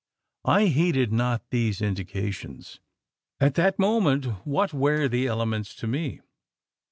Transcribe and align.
I 0.45 0.65
heeded 0.65 1.11
not 1.11 1.47
these 1.51 1.79
indications. 1.79 2.79
At 3.39 3.53
that 3.53 3.77
moment, 3.77 4.25
what 4.47 4.73
where 4.73 5.07
the 5.07 5.27
elements 5.27 5.75
to 5.75 5.85
me? 5.85 6.21